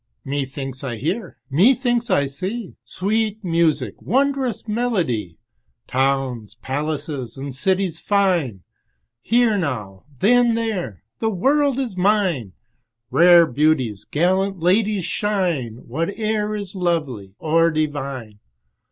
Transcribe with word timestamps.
Methinks 0.25 0.83
I 0.83 0.95
hear, 0.95 1.37
methinks 1.51 2.09
I 2.09 2.25
see, 2.25 2.75
Sweet 2.83 3.43
music, 3.43 4.01
wondrous 4.01 4.67
melody, 4.67 5.37
Towns, 5.85 6.55
palaces, 6.55 7.37
and 7.37 7.53
cities 7.53 7.99
fine; 7.99 8.63
Here 9.21 9.59
now, 9.59 10.05
then 10.17 10.55
there; 10.55 11.03
the 11.19 11.29
world 11.29 11.77
is 11.77 11.95
mine, 11.95 12.53
Rare 13.11 13.45
beauties, 13.45 14.03
gallant 14.09 14.59
ladies 14.59 15.05
shine, 15.05 15.83
Whate'er 15.87 16.55
is 16.55 16.73
lovely 16.73 17.35
or 17.37 17.69
divine. 17.69 18.39